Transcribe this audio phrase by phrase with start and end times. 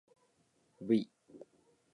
[0.81, 0.97] ｖ